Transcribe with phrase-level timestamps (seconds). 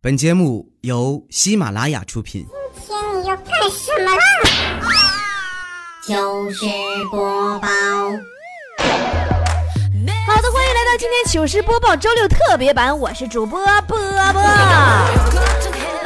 [0.00, 2.46] 本节目由喜马拉雅出品。
[2.86, 4.22] 今天你要干什么啦？
[6.06, 6.66] 糗事
[7.10, 7.68] 播报，
[8.78, 13.98] 好的，欢迎来到今天糗事播报周六特别版，我是主播波
[14.32, 15.47] 波。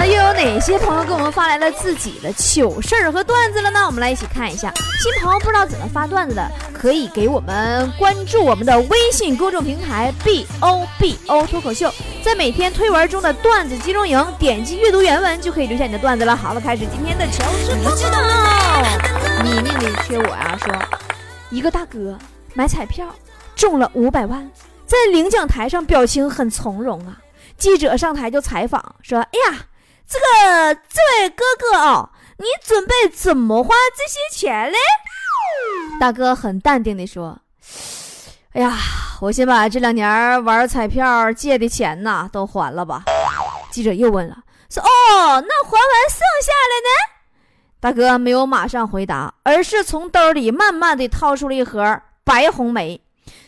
[0.07, 3.85] 又有哪些朋友给我们发来了自己的糗事儿和段子了呢？
[3.87, 4.73] 我们来一起看一下。
[5.01, 11.93] 新朋友不知道怎么发段子的，可以给我们关注我们的微信公众平台 B O B O 脱口秀，
[12.23, 16.35] 在每天推文中的段子集中营点击阅读原文就可以留下你的段子了。
[16.35, 19.43] 好了，开始今天的糗事播报。
[19.45, 20.75] 你命里缺我呀、说
[21.51, 22.19] 一个大哥
[22.55, 23.07] 买彩票
[23.55, 24.51] 中了五百万，
[24.87, 27.19] 在领奖台上表情很从容啊。
[27.59, 29.59] 记者上台就采访说：“哎呀，
[30.13, 34.77] 这个这位哥哥哦，你准备怎么花这些钱嘞？”
[35.99, 37.39] 大哥很淡定地说
[38.53, 38.77] ：“哎呀，
[39.21, 43.05] 我先把这两年玩彩票借的钱呐都还了吧。”
[43.73, 44.37] 记者又问了
[44.69, 44.87] ：“说哦，
[45.41, 46.91] 那还完剩下的呢？”
[47.81, 53.01] 大哥没有马上回答，而是从兜里慢慢地掏出了一盒白红梅，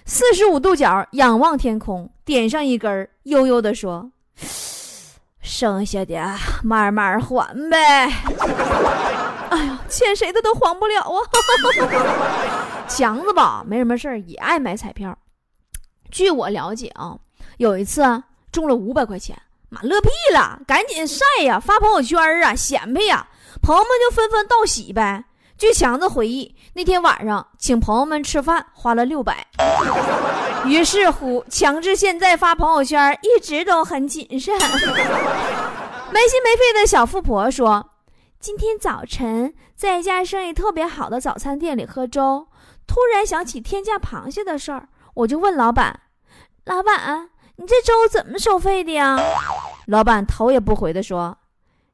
[0.07, 4.11] 四十五度角仰望天空，点上一根，悠悠地说
[5.45, 8.09] ：“剩下的慢慢还呗。
[9.51, 11.21] ”哎呀，欠谁的都还不了啊！
[12.89, 15.17] 强子吧，没什么事儿，也爱买彩票。
[16.11, 17.17] 据我了解啊，
[17.59, 23.29] 有一次啊中了五百块钱，妈乐屁了，赶紧晒呀，发朋友圈啊，显摆呀，
[23.63, 25.25] 朋友们就纷纷道喜呗。
[25.57, 29.47] 据强子回忆，那天晚上请朋友们吃饭，花了六百。
[30.67, 34.53] 于是乎，强制现在发朋友圈一直都很谨慎。
[36.11, 37.91] 没心没肺的小富婆说
[38.41, 42.49] ：“今天早晨在一家生意特别好的早餐店里喝粥，
[42.87, 46.01] 突然想起天价螃蟹的事儿，我就问老板
[46.67, 49.19] ：‘老板，你这粥怎么收费的呀？’
[49.87, 51.39] 老板头也不回的说：‘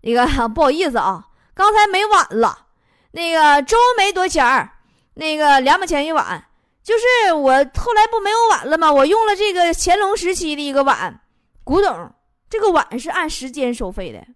[0.03, 2.67] 那个不好意思啊，刚才没碗了。’
[3.13, 4.71] 那个粥没多钱儿，
[5.15, 6.45] 那个两毛钱一碗，
[6.83, 8.93] 就是我后来不没有碗了吗？
[8.93, 11.21] 我用了这个乾隆时期的一个碗，
[11.65, 12.13] 古董，
[12.49, 14.21] 这个碗是按时间收费的。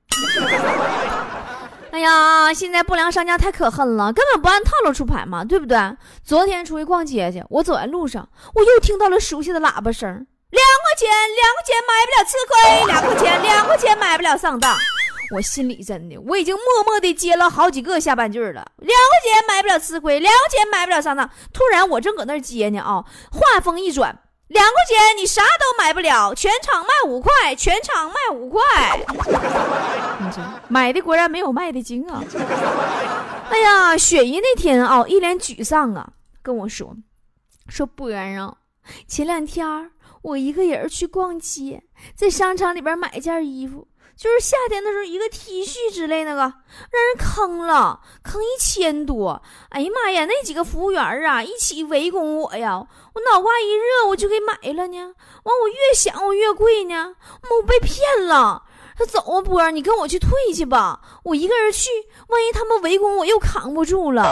[1.93, 5.78] 哎呀，现在不良商家太可恨了，根本不按套路出牌嘛，对不对？
[6.25, 14.76] 昨天出去逛街去，我走在路上，我又听到了熟悉的喇叭声，两块钱，两块钱买不了吃亏，两块钱，两块钱买不了上当。
[15.33, 18.67] 我心里真的，我已经默默的接了好几个下半句了。
[18.79, 21.29] 两块钱买不了吃亏，两块钱买不了上当。
[21.53, 24.17] 突然我正搁那接呢啊，话锋一转，
[24.49, 28.61] 两块钱你啥都买不了，全场卖五块，全场卖五块。
[30.21, 32.23] 你这买的果然没有卖的精啊！
[33.51, 36.12] 哎呀，雪姨那天啊，一脸沮丧啊，
[36.43, 36.97] 跟我说
[37.69, 38.56] 说波儿啊，
[39.09, 39.91] 前两天
[40.23, 41.83] 我一个人去逛街，
[42.15, 43.89] 在商场里边买件衣服。
[44.16, 49.42] 就是夏天的时候，一个 T 恤之类那个，让人坑了，坑一千多。
[49.70, 52.78] 哎呀妈呀，那几个服务员啊，一起围攻我呀！
[52.78, 54.98] 我脑瓜一热，我就给买了呢。
[55.42, 57.16] 完，我越想我越贵呢，
[57.50, 58.62] 我被骗了。
[58.97, 61.00] 他走啊，波儿，你跟我去退去吧。
[61.25, 61.91] 我一个人去，
[62.28, 64.22] 万一他们围攻我又扛不住了。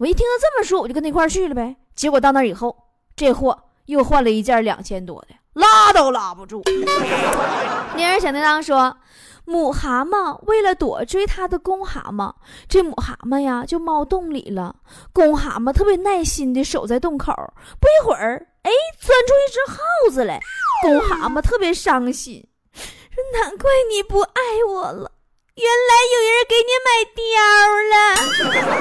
[0.00, 1.76] 我一听他这么说，我就跟他一块去了呗。
[1.94, 2.76] 结果到那以后，
[3.14, 3.56] 这货
[3.86, 6.62] 又换了一件两千多的，拉都拉不住。
[7.96, 8.96] 铃儿小叮当说。
[9.44, 12.32] 母蛤蟆为了躲追它的公蛤蟆，
[12.68, 14.72] 这母蛤蟆呀就猫洞里了。
[15.12, 17.32] 公蛤蟆特别耐心的守在洞口，
[17.80, 18.70] 不一会儿，哎，
[19.00, 19.78] 钻出一只耗
[20.12, 20.38] 子来。
[20.82, 25.10] 公蛤蟆特别伤心，说：“难怪你不爱我了，
[25.56, 26.88] 原来有人给你买
[27.18, 28.72] 貂了。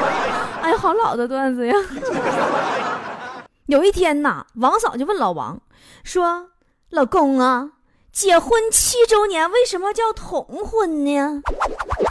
[0.61, 1.75] ”哎，好老的段子呀！
[3.65, 5.59] 有一天呐，王嫂就问老王
[6.03, 6.50] 说
[6.91, 7.71] ：“老公啊。”
[8.11, 11.41] 结婚七周年为什么叫同婚呢？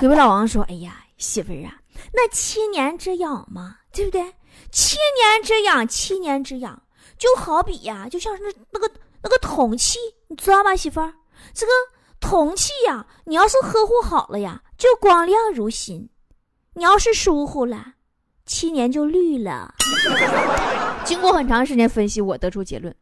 [0.00, 1.76] 隔壁老王说：“哎呀，媳妇儿啊，
[2.14, 4.22] 那七年之痒嘛，对不对？
[4.72, 6.82] 七年之痒，七年之痒，
[7.18, 8.90] 就好比呀，就像是那那个
[9.22, 9.98] 那个铜器，
[10.28, 11.12] 你知道吗，媳妇儿？
[11.52, 11.72] 这个
[12.18, 16.08] 铜器呀，你要是呵护好了呀，就光亮如新；
[16.72, 17.92] 你要是疏忽了，
[18.46, 19.74] 七年就绿了。
[21.04, 22.96] 经过很长时间分析，我得出结论：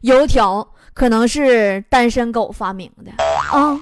[0.00, 0.66] 油条。”
[0.98, 3.12] 可能是单身狗发明的
[3.52, 3.80] 啊！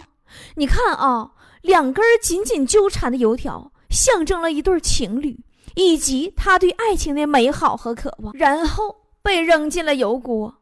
[0.55, 1.31] 你看啊，
[1.63, 5.35] 两根紧紧纠缠的油条，象征了一对情侣
[5.75, 10.55] 以及他对爱情的美好和渴望，然后被扔进了油锅。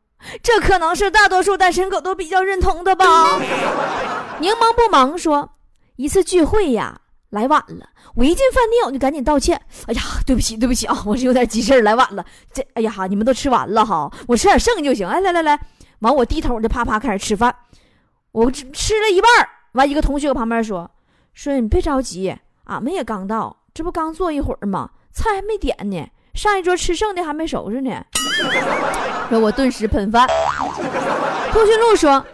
[0.45, 3.37] 这可能是大多数单身狗都比较认同的吧？
[4.39, 5.57] 柠檬不忙说，
[5.97, 9.61] 一次聚会呀，来晚了，我一进饭店我就赶紧道歉。
[9.87, 12.25] 哎呀，对不起，对不起啊，我是有点急事来晚了。
[12.53, 15.05] 这，哎呀哈，你们都吃完了哈，我吃点剩就行。
[15.09, 15.59] 哎，来来来。
[16.01, 17.55] 完，我低头就啪啪开始吃饭，
[18.33, 19.31] 我吃吃了一半
[19.73, 20.91] 完，一个同学搁旁边说
[21.35, 24.91] ：“说你别着急，俺们也刚到，这不刚坐一会儿吗？
[25.13, 27.91] 菜还没点呢，上一桌吃剩的还没收拾呢。
[29.31, 30.29] ”说我顿时喷饭。
[31.53, 32.25] 通讯录说，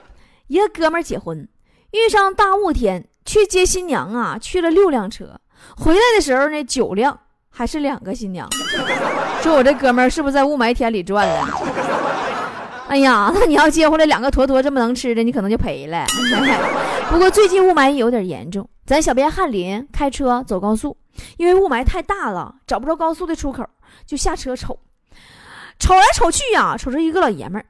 [0.47, 1.47] 一个哥们儿结婚，
[1.93, 5.39] 遇上大雾天去接新娘啊，去了六辆车，
[5.77, 7.19] 回来的时候呢，九辆
[7.51, 8.49] 还是两个新娘。
[9.43, 11.47] 说我这哥们儿是不是在雾霾天里转了？
[12.91, 16.05] 哎呀，那你要接回来两个坨坨这么能吃的，你可能就赔了。
[17.09, 20.97] 不过最近雾霾有点严重，咱小编翰林开车走高速，
[21.37, 23.65] 因为雾霾太大了，找不着高速的出口，
[24.05, 24.77] 就下车瞅，
[25.79, 27.65] 瞅来瞅去呀，瞅着一个老爷们儿。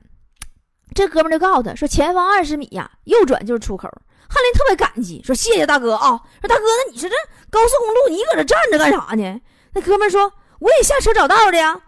[0.94, 3.90] 这哥们儿就告诉他说：“前方二十米呀，右转就是出口。”
[4.26, 7.14] 翰林特别感激，说：“谢谢大哥啊！”说：“大哥，那你说这
[7.50, 9.38] 高速公路，你搁这站着干啥呢？”
[9.74, 11.78] 那哥们儿说：“我也下车找道的呀。”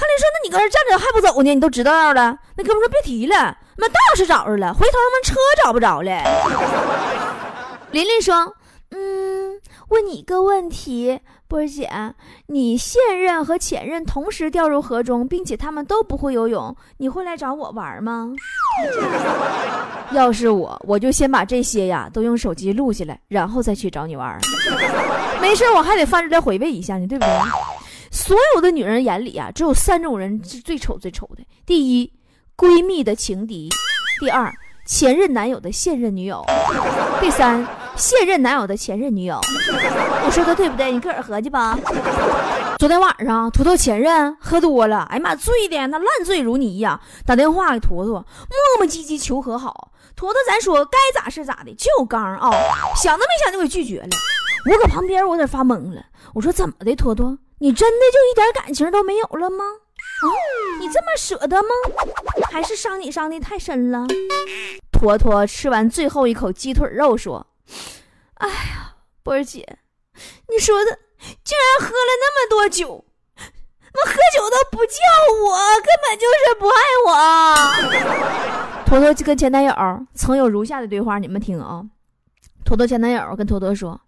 [0.00, 1.54] 翰林说：“那你搁这站着还不走呢？
[1.54, 6.22] 你都知道了。”那哥们说：“别提了，妈道是找着了，回头他妈车找不着了。”
[7.92, 8.54] 琳琳说
[8.92, 11.20] ：“嗯，问你一个问题。”
[11.50, 11.90] 波儿姐，
[12.46, 18.30] 你现任和前任同时掉入河中，并且他们都不会游泳，你会来找我玩吗？
[20.14, 24.38] 要是我，我就先把这些呀都用手机录下来，然后再去找你玩。
[25.42, 27.34] 没事，我还得翻出来回味一下呢，对不对？
[28.10, 32.12] 所有的女人眼里啊，只有三种人是最丑最丑的：第一，
[32.56, 33.68] 闺蜜的情敌；
[34.18, 34.52] 第二，
[34.84, 36.42] 前任男友的现任女友；
[37.20, 37.66] 第三。
[37.96, 39.38] 现任男友的前任女友，
[40.24, 40.90] 我说的对不对？
[40.90, 41.78] 你个儿合计吧。
[42.78, 46.98] 昨天晚上，坨坨前任喝多了，哎呀妈，醉的那烂醉如泥呀！
[47.26, 48.24] 打电话给坨坨，磨
[48.78, 49.92] 磨唧唧求和好。
[50.16, 52.50] 坨坨咱说该咋是咋的，就刚啊，
[52.96, 54.08] 想都没想就给拒绝了。
[54.70, 56.02] 我搁旁边，我有点发懵了。
[56.32, 59.64] 我说怎么的，坨坨，你真的就一点感情都没有了吗？
[59.64, 60.26] 啊，
[60.80, 61.68] 你这么舍得吗？
[62.50, 64.06] 还是伤你伤的太深了？
[64.90, 67.46] 坨坨吃完最后一口鸡腿肉，说。
[68.34, 69.78] 哎呀，波儿姐，
[70.48, 70.98] 你说的
[71.44, 73.04] 竟然喝了那么多酒，
[73.36, 74.94] 那喝酒都不叫
[75.44, 78.84] 我，根本就是不爱我。
[78.86, 79.74] 坨坨跟前男友
[80.14, 81.84] 曾有如下的对话，你们听啊。
[82.64, 84.00] 坨坨前男友跟坨坨说：“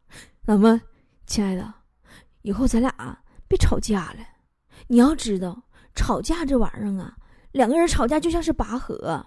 [0.46, 0.80] 怎么，
[1.26, 1.74] 亲爱的，
[2.40, 2.92] 以后咱俩
[3.52, 4.24] 别吵架了。
[4.88, 5.64] 你要知道，
[5.94, 7.12] 吵架这玩意儿啊，
[7.52, 9.26] 两个人吵架就像是拔河。”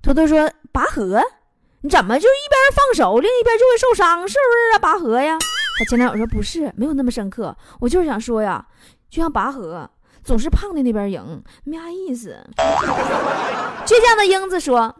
[0.00, 1.20] 坨坨说：“拔河。”
[1.82, 4.78] 你怎么就一边放手，另一边就会受伤，是不是啊？
[4.80, 5.38] 拔河呀！
[5.78, 7.56] 他前男友说不是，没有那么深刻。
[7.80, 8.66] 我就是想说呀，
[9.08, 9.88] 就像拔河，
[10.24, 12.36] 总是胖的那边赢，没啥意思。
[13.86, 14.96] 倔强的英子说：“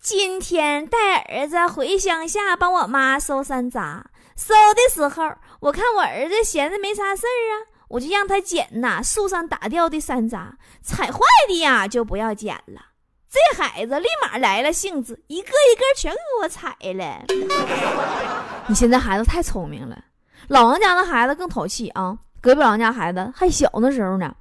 [0.00, 4.02] 今天带儿子回乡下帮我妈收山楂，
[4.36, 7.54] 收的时候我看我儿子闲着没啥事儿啊，
[7.88, 10.52] 我就让他捡呐树上打掉的山楂，
[10.82, 12.80] 踩坏的呀就不要捡了。”
[13.34, 17.24] 这孩子立马来了兴致，一个一个全给我踩了。
[18.68, 20.04] 你现在孩子太聪明了，
[20.46, 22.16] 老王家的孩子更淘气啊！
[22.40, 24.32] 隔壁老王家孩子还小的时候呢，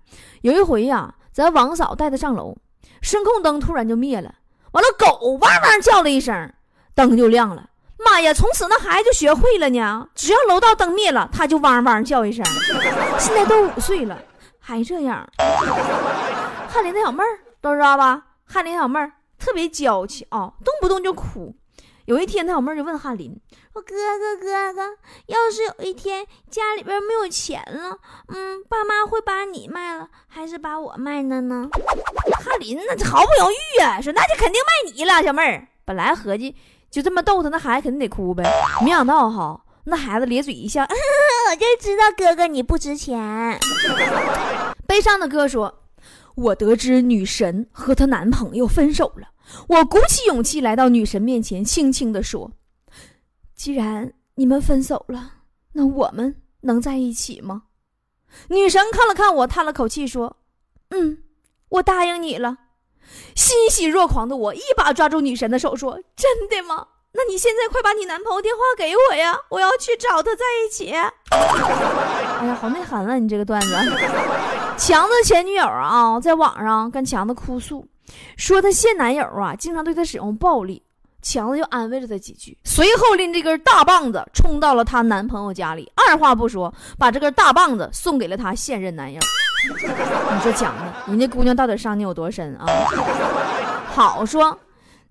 [0.41, 2.55] 有一回呀，咱王嫂带他上楼，
[3.01, 4.35] 声控灯突然就灭了，
[4.73, 6.53] 完了狗汪汪叫了一声，
[6.93, 7.67] 灯就亮了。
[8.03, 8.33] 妈呀！
[8.33, 12.45] 从此那孩子就学会了呢，只要楼道灯灭了，他就汪汪叫一声。
[13.19, 14.17] 现在都五岁了，
[14.59, 15.27] 还这样。
[16.69, 18.23] 翰林的小妹儿都知道吧？
[18.45, 21.55] 翰林小妹儿特别娇气啊，动不动就哭。
[22.05, 23.33] 有一天，他小妹儿就问翰林
[23.71, 24.81] ：“说哥哥哥哥，
[25.27, 31.69] 要是有一天家里边没有钱了，嗯，爸妈会把你卖了，还是把我卖了呢？”
[32.43, 36.55] 翰林那毫不犹豫啊，说：“那就肯定卖你了，小妹儿。”本来合计
[36.93, 38.43] 就这么逗他，那孩子肯定得哭呗。
[38.83, 40.83] 没想到哈，那孩子咧嘴一笑
[41.49, 43.57] ：“我就知道哥哥你不值钱。”
[44.87, 45.79] 悲伤的哥说。
[46.35, 49.27] 我得知女神和她男朋友分手了，
[49.67, 52.51] 我鼓起勇气来到女神面前，轻轻地说
[53.53, 55.31] ：“既然你们分手了，
[55.73, 57.65] 那我们能在一起吗？”
[58.49, 60.37] 女神看了看我，叹了口气说
[60.89, 61.19] ：“嗯，
[61.69, 62.57] 我答应你了。”
[63.35, 66.87] 欣喜若狂的我一把抓住女神的手说：“真的吗？
[67.13, 73.75] 那你现在快把你男朋友电话给我呀，我要去找他在一起。”哎呀，好内涵啊，你这个段子。
[74.77, 77.87] 强子前女友啊，在网上跟强子哭诉，
[78.35, 80.83] 说他现男友啊经常对他使用暴力。
[81.21, 89.21] 强子就安慰了他几句，随后拎这根大棒子冲到了她男朋友家里，二话不说，把这根大棒子送给了他现任男友。
[89.65, 92.65] 你说强子，人家姑娘到底伤你有多深啊？
[93.87, 94.57] 好说，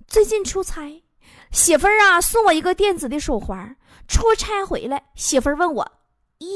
[0.07, 1.03] 最近出差，
[1.51, 3.77] 媳妇儿啊送我一个电子的手环，
[4.09, 5.91] 出差回来，媳妇儿问我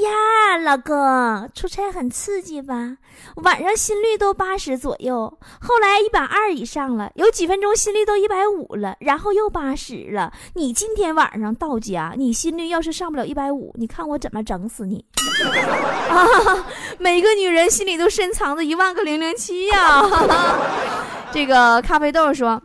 [0.03, 2.97] 呀，老公，出差很刺激吧？
[3.37, 10.33] 晚上心率都八十左右，后来一百二以上了，有几分钟心率都一百五了，然后又八十了。
[10.55, 15.05] 你今天晚上到家，你心率要是上不了一百五，你看我怎么整死你？
[16.11, 16.67] 啊，
[16.99, 20.03] 每个女人心里都深藏着一万个零零七呀！
[21.33, 22.63] 这个咖啡豆说，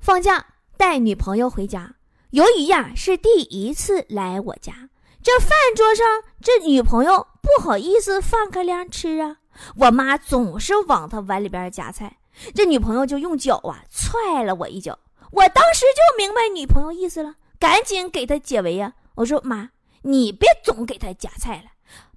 [0.00, 0.44] 放假
[0.76, 1.94] 带女朋友回家，
[2.30, 4.88] 由于呀是第一次来我家。
[5.22, 6.04] 这饭桌上，
[6.42, 9.36] 这女朋友不好意思放开量吃啊，
[9.78, 12.16] 我妈总是往她碗里边夹菜，
[12.54, 14.98] 这女朋友就用脚啊踹了我一脚，
[15.30, 18.94] 我当时就明白女朋友意思了，赶紧给她解围呀。
[19.14, 19.70] 我说妈，
[20.02, 21.70] 你别总给她夹菜了，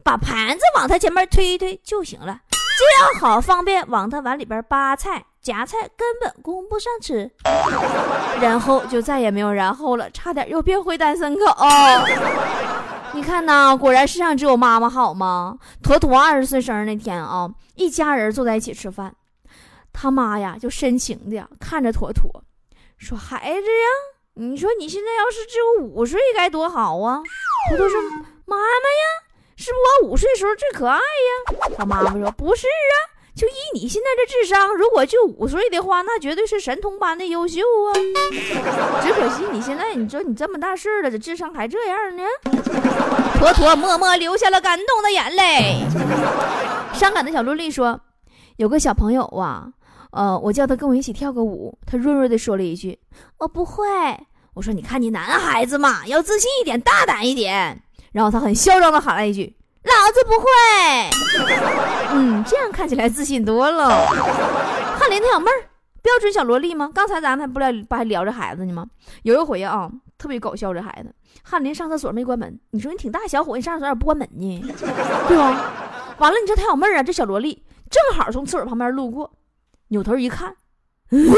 [0.04, 7.30] 把盘子往她前面推一推就行了，这样好方便往她碗里边扒菜夹菜，根本供不上吃。
[8.42, 11.46] 然后就再也没有然后了，差点又变回单身狗。
[13.16, 15.58] 你看呐，果然世上只有妈妈好吗？
[15.82, 19.16] 坨坨二十岁生日那天啊，一家人坐在一起吃饭，
[19.94, 22.30] 他妈呀就深情的看着坨坨，
[22.98, 23.88] 说：“孩子呀，
[24.34, 27.22] 你说你现在要是只有五岁该多好啊！”
[27.70, 28.02] 坨坨说
[28.44, 29.24] ：“妈妈呀，
[29.56, 37.92] 是不是我五岁时候最可爱呀？”他妈妈说：“不是啊。”就以你现在这智商，如果就五岁的话，那绝对是神童般的优秀啊！
[39.04, 42.24] 只可惜你现在，你说你这么大事了，这智商还这样呢？
[43.38, 45.84] 坨坨默默流下了感动的眼泪。
[46.96, 48.00] 伤感的小萝莉说
[48.56, 49.68] ：“有个小朋友啊，
[50.12, 52.98] 呃，我叫他跟我一起跳个舞，他弱弱的说了一句：
[53.40, 53.84] 我不会。
[54.54, 57.82] 我说你看你男孩子嘛，要自信一点，大胆一点。
[58.14, 60.48] 然后他很嚣张的喊了一句。”老子不会，
[62.12, 64.08] 嗯，这样看起来自信多了。
[64.98, 65.70] 翰林他小妹儿，
[66.02, 66.90] 标准小萝莉吗？
[66.94, 68.88] 刚才咱们还不聊不还聊着孩子呢吗？
[69.24, 71.14] 有一回啊，特别搞笑，这孩子，
[71.44, 74.64] 翰林上厕所没关门，你说你挺大小伙，你上厕所咋不关门呢？
[75.28, 75.72] 对吧？
[76.18, 79.32] 完了，你这他小妹儿啊，这小萝莉正好从厕所旁边路过，
[79.90, 80.56] 扭头一看，
[81.12, 81.30] 嗯，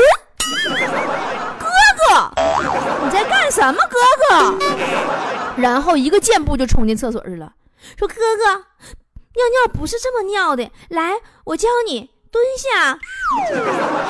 [1.59, 2.31] 哥哥，
[3.03, 3.81] 你在干什么？
[3.89, 3.97] 哥
[4.29, 4.57] 哥，
[5.57, 7.51] 然后一个箭步就冲进厕所去了。
[7.95, 8.53] 说哥哥，
[9.35, 11.13] 尿尿不是这么尿的，来，
[11.45, 12.97] 我教你蹲下。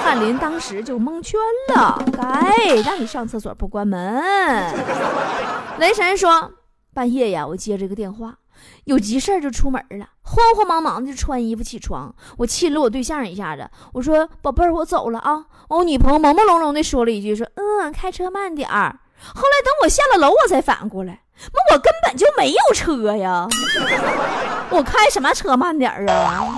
[0.04, 4.24] 翰林当时就蒙圈了，该让你上厕所不关门。
[5.80, 6.52] 雷神说，
[6.94, 8.38] 半夜呀，我接这个电话，
[8.86, 15.46] 有急事就出门了，慌慌忙忙的就穿衣服起床，我亲了我对象一下子，我说宝贝儿，我走了啊。
[15.70, 19.00] 我女朋友朦朦胧胧的说了一句，说嗯，开车慢点儿。
[19.20, 21.24] 后来等我下了楼，我才反应过来。
[21.54, 23.48] 那我根本就没有车呀！
[24.70, 26.58] 我开什么车慢点啊？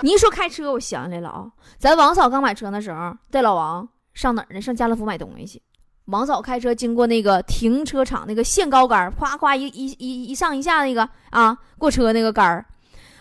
[0.00, 1.46] 你一说开车，我想起来了啊！
[1.78, 4.60] 咱王嫂刚买车那时候，带老王上哪儿呢？
[4.60, 5.62] 上家乐福买东西去。
[6.06, 12.64] 王嫂开车经过那个停车场那个限高杆，夸夸一一一一上一下那个啊过车那个杆。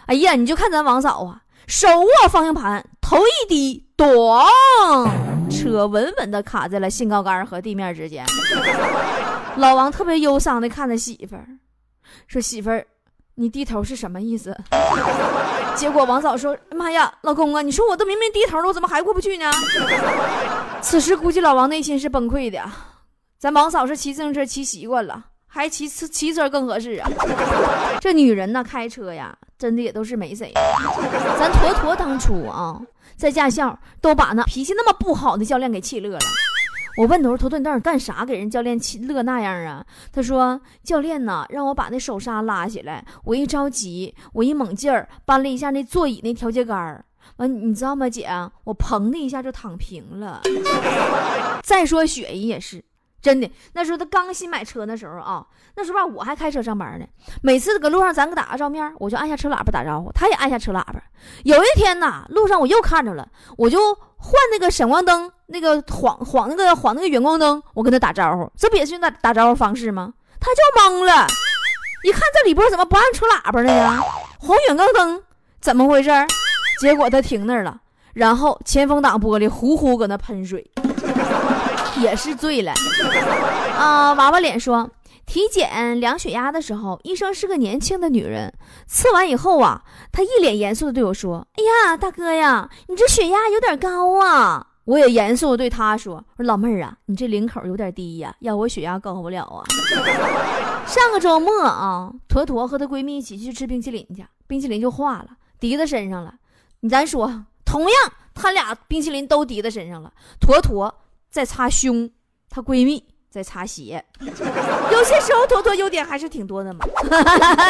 [0.05, 4.05] 哎呀，你就看咱王嫂啊，手握方向盘，头一低，咚，
[5.58, 8.26] 车稳稳的卡在了限高杆和地面之间。
[9.58, 11.48] 老王特别忧伤的看着媳妇儿，
[12.28, 12.86] 说：“媳妇儿，
[13.36, 14.56] 你低头是什么意思？”
[15.76, 19.50] 结果王嫂说：“妈呀，老公啊，你说我都明明低头了，我怎么还过不去呢？”
[20.82, 22.60] 此时估计老王内心是崩溃的。
[23.40, 27.10] 咱王嫂是骑自行车骑习惯了，还骑骑车更合适啊。
[28.00, 30.52] 这女人呢，开车呀，真的也都是没谁。
[31.40, 32.80] 咱坨坨当初啊，
[33.18, 36.20] 在驾校都把那脾气那么不好的教练给气乐了。
[36.98, 43.06] 我问他说：“头头，你到底干啥给人教练气乐那样啊？”他说：“教练呢，让我把那手刹拉起来。
[43.24, 47.06] 我一着急，我一猛劲儿搬了一下那座椅那调节杆儿。
[47.36, 48.28] 完，你知道吗，姐？
[48.64, 50.42] 我砰的一下就躺平了。
[51.62, 52.84] 再说雪姨也是。”
[53.27, 57.05] 真的，那时候他刚新买车那时候啊，那时候吧我还开车上班呢。
[57.41, 60.96] 每次搁路上咱搁打个照面，我就按下车喇叭打招呼，他也按下车喇叭。
[61.43, 70.13] 有一天呐，路上我又看着了，我就换那个闪光灯，那个晃晃那个晃那个远光灯，我跟他打招呼，这不也是打打招呼方式吗？
[70.39, 71.27] 他就懵了，
[72.03, 74.01] 一看这李波怎么不按车喇叭了呢？
[74.39, 75.22] 晃远光灯
[75.60, 76.10] 怎么回事？
[76.79, 77.81] 结果他停那儿了，
[78.13, 80.72] 然后前风挡玻璃呼呼搁那喷水。
[82.01, 82.74] 也是醉了，
[83.77, 84.13] 啊！
[84.13, 84.89] 娃娃脸说，
[85.25, 88.54] 体检量血压的时候，医生是个年轻的女人。
[88.86, 99.63] 测完以后啊，她一脸严肃的对我说：“哎呀，大哥呀，你这血压有点高啊！”我也严肃对她说：“我说老妹儿啊，你这领口有点低呀，要我血压高不了啊。”
[100.88, 105.27] 上个周末啊，坨坨和她闺蜜一起去吃冰淇淋去，冰淇淋就化了，
[105.60, 106.36] 滴在身上了。
[106.82, 107.92] 你咱说，同样，
[108.34, 110.94] 他俩冰淇淋都滴在身上了，坨坨。
[111.29, 112.10] 在擦胸，
[112.50, 114.03] 她闺蜜在擦鞋。
[114.19, 116.86] 有些时候坨坨优点还是挺多的嘛。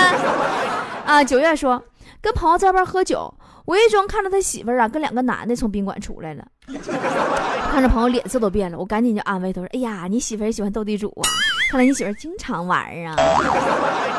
[1.06, 1.84] 啊，九月说
[2.22, 3.34] 跟朋友在外边喝酒，
[3.66, 6.46] 无意中看到他媳妇儿啊跟两个男的从宾馆出来了，
[7.72, 11.24] 看着朋友脸色都变了，我赶紧就安慰他说：“哎呀，你媳妇儿喜欢斗地主啊？
[11.70, 13.16] 看来你媳妇儿经常玩啊。”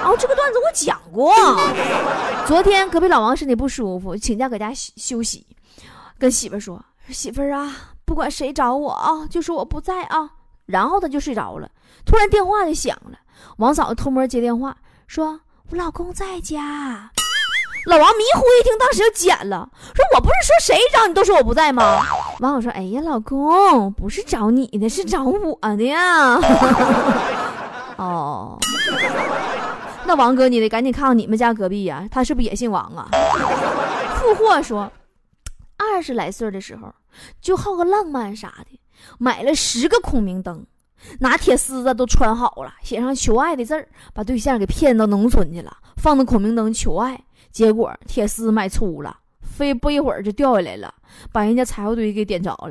[0.04, 1.34] 哦，这个段子我讲过。
[2.46, 5.46] 昨天隔壁老王身体不舒服，请假搁家休休息，
[6.18, 7.74] 跟媳妇儿说：“媳妇儿啊，
[8.08, 10.30] 不管谁找我啊，就说我不在啊。”
[10.64, 11.68] 然后他就睡着了，
[12.06, 13.18] 突然电话就响了，
[13.58, 14.74] 王嫂子偷摸接电话
[15.06, 15.40] 说。
[15.70, 17.10] 我老公在家，
[17.84, 22.00] 老王迷糊一听，当时就剪了，说：“我不是说谁找你都说我不在吗？”
[22.40, 26.40] 王嫂说：“哎呀，老公不是找你的，是找我的呀。
[27.96, 28.58] ”哦，
[30.06, 33.08] 那王哥，你得赶紧看看你们家隔壁呀，他是不是也姓王啊？
[34.16, 34.90] 富货说，
[35.94, 36.94] 二十来岁的时候
[37.40, 38.80] 就好个浪漫啥的，
[39.18, 40.66] 买了十个孔明灯。
[41.20, 47.24] 拿铁丝子都穿好了，写上求爱的字儿，把对象给骗到农村去了，放那孔明灯求爱。
[47.52, 49.16] 结果铁丝买粗了，
[49.58, 50.94] 飞不一会儿就掉下来了，
[51.32, 52.70] 把人家柴火堆给点着了。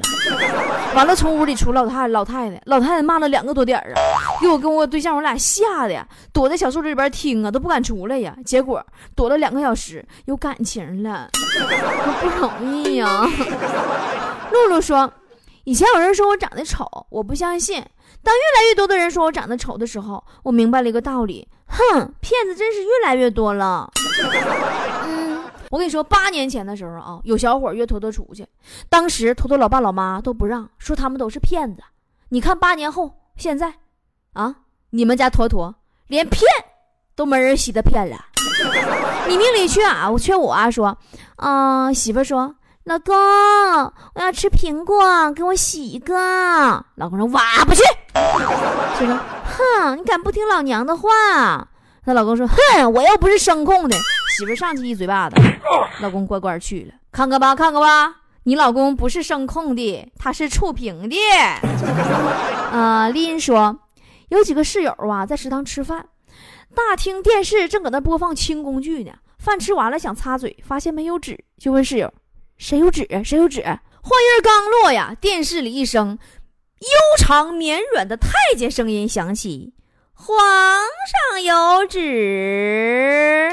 [0.95, 3.99] 完了，从屋里出老太老太太，老太太骂了两个多点儿啊，
[4.39, 8.33] 给我跟我对象我俩吓的，躲在小树林里边听啊，都不敢出来呀。
[8.45, 8.81] 结果
[9.17, 11.29] 躲了两个小时，有感情了，
[12.21, 13.27] 不容易呀。
[14.53, 15.11] 露露说，
[15.65, 17.83] 以前有人说我长得丑，我不相信。
[18.23, 23.91] 当越来越多的人说我长得丑的时候，我明白了一个道理：哼，骗子真是越来越多了。
[25.69, 28.47] 我跟你说，八年前的时候啊，有小伙约坨坨出去，
[28.89, 31.81] 当时坨坨老爸老妈都不让，说他们都是骗子。
[32.29, 33.73] 你看八年后，现在，
[34.33, 34.55] 啊，
[34.91, 35.75] 你们家坨坨
[36.07, 36.41] 连骗
[37.15, 38.17] 都没人稀得骗了。
[39.27, 40.97] 你命里缺啊，我缺我啊，说，
[41.35, 42.55] 啊，媳妇说。
[42.85, 46.15] 老公，我要吃苹果，给我洗一个。
[46.95, 47.83] 老公说：“我不去。”
[48.97, 51.09] 媳妇说：“哼，你敢不听老娘的话？”
[52.05, 53.97] 她老公说：“哼，我又不是声控的。”
[54.37, 55.35] 媳妇上去一嘴巴子，
[55.99, 56.93] 老公乖乖去了。
[57.11, 61.17] 看看吧，看看吧，你老公不是声控的，他是触屏的。
[62.71, 63.79] 啊， 丽音说，
[64.29, 66.09] 有几个室友啊，在食堂吃饭，
[66.75, 69.11] 大厅电视正搁那播放轻宫剧呢。
[69.39, 72.13] 饭吃完了，想擦嘴，发现没有纸，就问室友。
[72.57, 73.07] 谁有纸？
[73.25, 73.61] 谁有纸？
[73.63, 76.09] 话音刚落呀，电视里一声
[76.79, 79.73] 悠长绵软的太监声音响起
[80.17, 80.35] ：“皇
[81.31, 83.51] 上有旨。”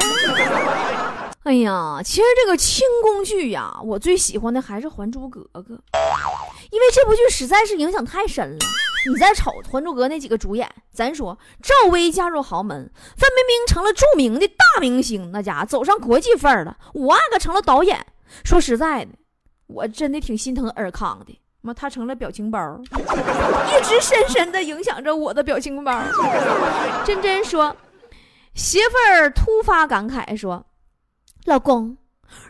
[1.45, 5.61] 哎呀，其实这个清宫剧呀，我最喜欢的还是《还珠格格》，
[6.71, 8.59] 因为这部剧实在是影响太深了。
[9.07, 18.07] 你再瞅《还珠格格》那几个主演，咱说赵薇嫁入豪门，范冰冰成了著名的大明星，那家伙走上国际范儿了，五阿哥成了导演。
[18.43, 19.11] 说实在的，
[19.67, 21.39] 我真的挺心疼尔康的。
[21.65, 26.03] 妈，他成了表情包，一直深深的影响着我的表情包。
[27.05, 27.75] 真真说，
[28.55, 30.67] 媳妇儿突发感慨说
[31.47, 31.97] ：“老公，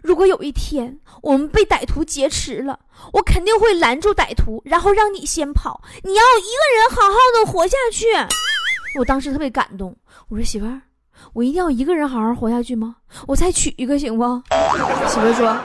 [0.03, 2.81] 如果有一天我们被歹徒劫持了，
[3.13, 8.07] 我肯定会拦住歹徒，然后让你先跑，你要一个人好好的活下去。”
[8.99, 9.97] 我当时特别感动，
[10.29, 10.83] 我说：“媳妇儿。”
[11.33, 12.97] 我一定要一个人好好活下去吗？
[13.29, 14.25] 我再娶一个行不？
[15.09, 15.57] 媳妇儿说：“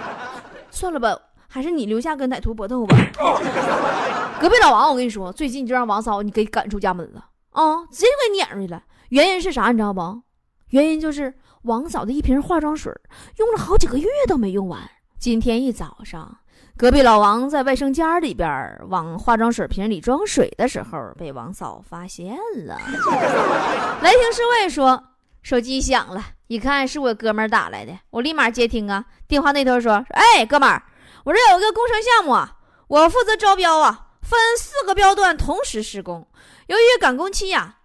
[0.70, 1.18] 算了吧，
[1.50, 2.96] 还是你留下跟歹徒搏斗吧。
[4.40, 8.84] ”隔壁老王，我跟你说，最近就让王嫂你给赶出家门了啊，直接给撵出去了。
[9.10, 9.72] 原因是啥？
[9.72, 10.22] 你知道不？
[10.70, 11.34] 原因就是
[11.64, 12.94] 王嫂的一瓶化妆水
[13.38, 14.80] 用了好几个月都没用完。
[15.18, 16.38] 今天一早上，
[16.78, 22.78] 隔壁老王在卫生间里边往化妆水瓶里装水的时候，被王嫂发现了。
[24.02, 25.04] 雷霆侍卫说。
[25.42, 29.06] 手机响了，一看是我哥们儿打来的，我立马接听啊。
[29.26, 30.84] 电话那头说：“哎，哥们儿，
[31.30, 32.56] 我这有个工程项目啊，
[32.88, 36.28] 我负责招标啊，分四个标段同时施工。
[36.66, 37.76] 由于赶工期呀，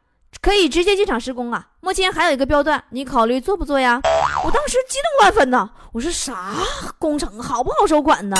[0.40, 1.68] 可以直接进场施工啊。
[1.80, 4.00] 目前还有一个标段，你考虑做不做呀？”
[4.42, 6.54] 我当时激动万分呐，我说：“啥
[6.98, 8.36] 工程好不好收款呢？”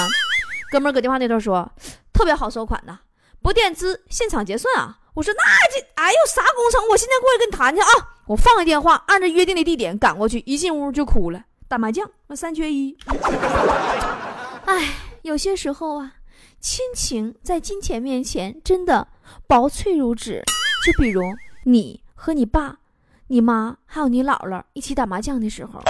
[0.72, 1.70] 哥们儿搁电话那头说
[2.14, 3.00] ：“特别好收款呐，
[3.42, 6.88] 不垫资，现场结算啊。”我说：“那这哎呦啥工程？
[6.88, 11.42] 我现在过来跟你谈去啊。”我放下电话，按照约定的地点赶过去，一进屋就哭了。
[11.68, 12.96] 打麻将，那三缺一。
[14.66, 16.14] 哎，有些时候啊，
[16.60, 19.08] 亲情在金钱面前真的
[19.46, 20.42] 薄脆如纸。
[20.84, 21.22] 就比如
[21.64, 22.78] 你和你爸、
[23.28, 25.80] 你妈还有你姥姥一起打麻将的时候，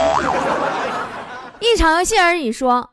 [1.60, 2.52] 一场游戏而已。
[2.52, 2.90] 说，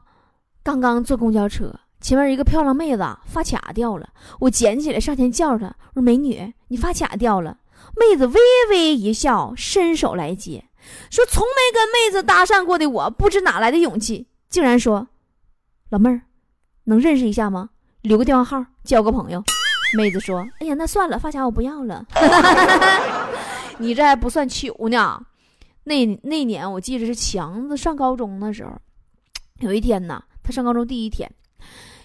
[0.64, 7.58] 刚刚坐公交车，前面一个漂亮妹子发卡掉了，我捡起来上前叫她，我说：“美女，你发卡掉了。”
[7.98, 8.40] 妹子微
[8.70, 10.66] 微一笑，伸手来接，
[11.10, 15.08] 说：“从没跟妹子搭讪过的我，不知哪来的勇气，竟然说，
[15.92, 16.22] 老妹儿，
[16.86, 17.70] 能认识一下吗？
[18.02, 19.44] 留个电话号，交个朋友。”
[19.94, 22.06] 妹子说：“哎呀，那算了，发卡我不要了。
[23.78, 25.22] 你这还不算糗呢。
[25.84, 28.72] 那那年我记得是强子上高中的时候，
[29.60, 31.30] 有一天呢，他上高中第一天，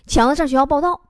[0.04, 1.00] 强子上学校报道，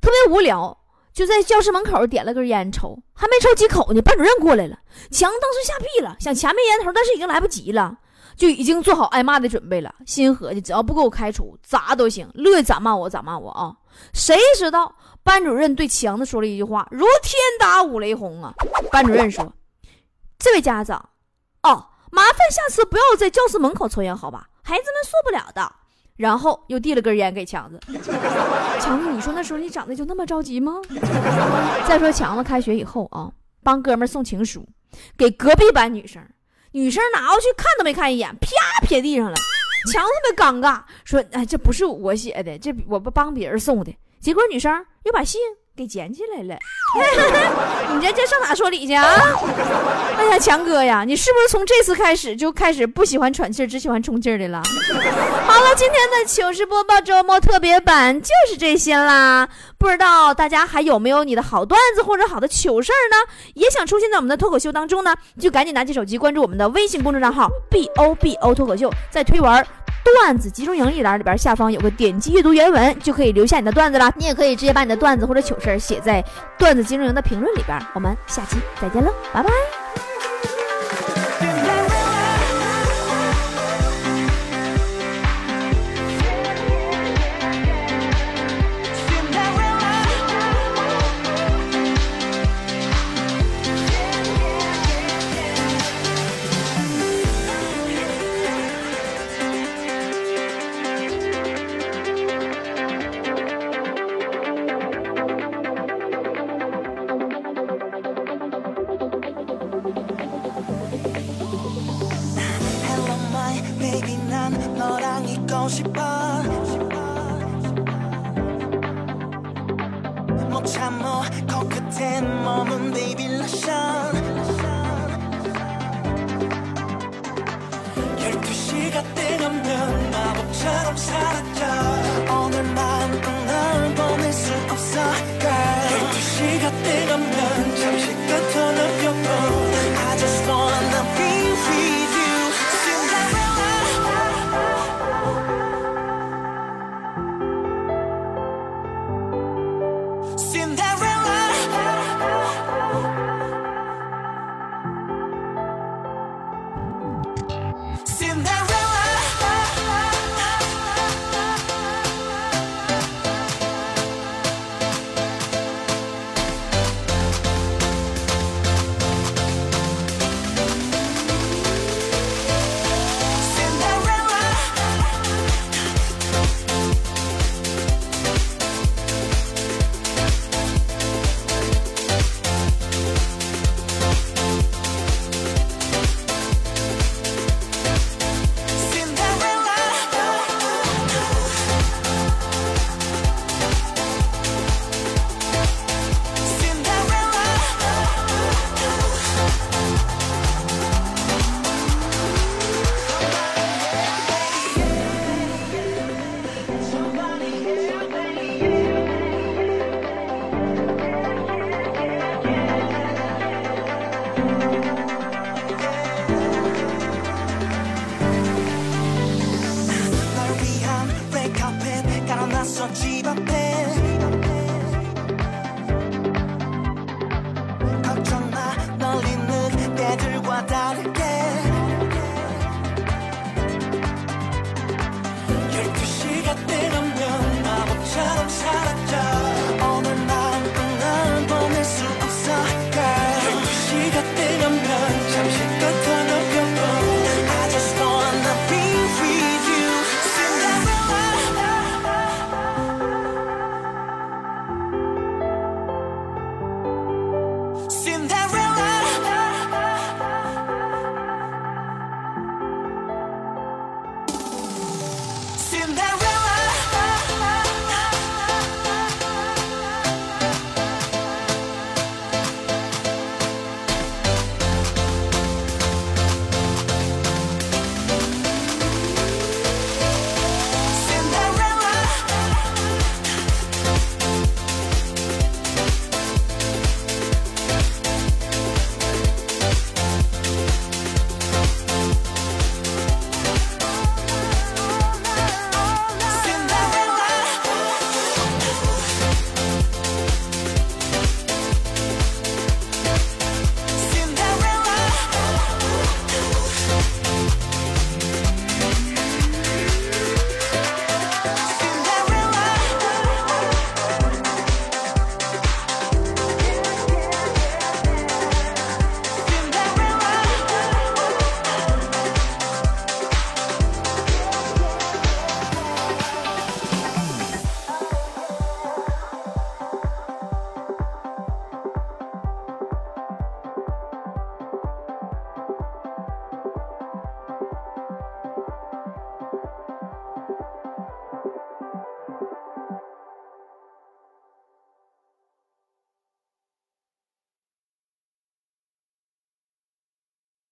[0.00, 0.78] 特别无聊，
[1.12, 4.78] 就在教室门口点了根烟抽，还没抽几口呢，班主任过来了，
[5.10, 7.98] 强子当时吓屁了，想掐灭烟头，但是已经来不及了。”
[8.40, 13.76] 就已经做好挨骂的准备了，心合计只要不给我开除，咋都行，乐意咋骂我咋骂我啊！
[14.14, 18.54] 谁知道班主任对强子说了一句话，如天打五雷轰啊！
[18.90, 19.52] 班主任说
[20.40, 21.10] ：“这位家长，
[21.64, 24.48] 哦，麻烦下次不要在教室门口抽烟，好吧？
[24.62, 25.70] 孩子们受不了的。”
[26.16, 27.78] 然后又递了根烟给强子。
[28.80, 30.76] 强子，你说那时候你长得就那么着急吗？
[31.86, 33.30] 再说强子开学以后啊，
[33.62, 34.66] 帮哥们送情书，
[35.18, 36.26] 给隔壁班女生。
[36.72, 39.36] 女生拿过去看都没看一眼，啪撇地上了。
[39.92, 45.40] 强特别尴尬，说：“哎，这不是我写的，这我不帮别人送的。”结果女生又把信
[45.80, 46.58] 给捡起来了。
[47.94, 49.02] 你这这上哪说理去啊？
[50.18, 54.62] 哎呀，强哥呀，你是不是从这次开始就开始不喜欢喘气儿，只喜欢充气的了？
[55.46, 59.48] 好了，今天的糗事播报周末特别版就是这些啦。
[59.78, 63.16] 不知道大家还有没有你的好段子或者好的糗事儿呢？
[63.54, 65.14] 也想出现在我们的脱口秀当中呢？
[65.38, 69.66] 就赶紧拿起手机关注我们的微信公众账号 b o b o 脱口秀，在推文
[70.04, 74.12] 段子集中营一栏里边下方有个点击阅读原文，就可以留下你的段子了。
[74.16, 76.24] 你也可以直接把你的段子或者糗事写在
[76.58, 77.78] 段子集中营的评论里边。
[77.94, 79.50] 我们下期再见喽，拜拜。